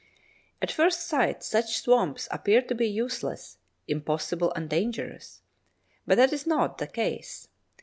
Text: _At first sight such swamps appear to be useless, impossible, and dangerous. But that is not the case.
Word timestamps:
_At 0.63 0.71
first 0.71 1.01
sight 1.05 1.43
such 1.43 1.77
swamps 1.79 2.27
appear 2.31 2.63
to 2.63 2.73
be 2.73 2.87
useless, 2.87 3.59
impossible, 3.87 4.51
and 4.55 4.67
dangerous. 4.67 5.43
But 6.07 6.15
that 6.15 6.33
is 6.33 6.47
not 6.47 6.79
the 6.79 6.87
case. 6.87 7.47